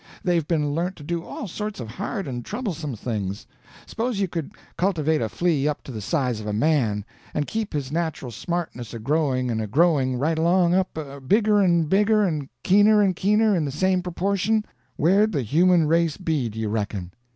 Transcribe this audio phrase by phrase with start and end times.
[0.23, 3.45] They've been learnt to do all sorts of hard and troublesome things.
[3.85, 7.71] S'pose you could cultivate a flea up to the size of a man, and keep
[7.71, 12.49] his natural smartness a growing and a growing right along up, bigger and bigger, and
[12.63, 17.13] keener and keener, in the same proportion—where'd the human race be, do you reckon?